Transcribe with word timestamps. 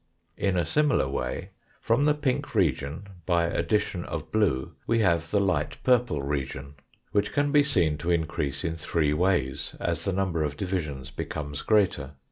In 0.35 0.57
a 0.57 0.65
similar 0.65 1.07
way 1.07 1.51
from 1.79 2.05
the 2.05 2.15
pink 2.15 2.55
region 2.55 3.05
by 3.27 3.43
addition 3.43 4.03
of 4.05 4.31
blue 4.31 4.73
we 4.87 4.97
have 5.01 5.29
the 5.29 5.39
light 5.39 5.77
purple 5.83 6.23
region, 6.23 6.73
which 7.11 7.31
can 7.31 7.51
be 7.51 7.61
seen 7.61 7.99
to 7.99 8.09
increase 8.09 8.63
in 8.63 8.77
three 8.77 9.13
ways 9.13 9.75
as 9.79 10.03
the 10.03 10.11
number 10.11 10.41
of 10.41 10.57
divisions 10.57 11.11
becomes 11.11 11.61
greater. 11.61 12.13